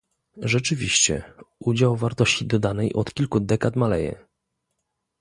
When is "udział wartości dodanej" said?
1.59-2.93